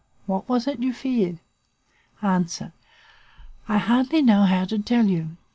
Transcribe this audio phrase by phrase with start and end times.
[0.25, 1.37] What was it you feared?
[2.23, 2.43] "A.
[3.67, 5.37] I hardly know how to tell you.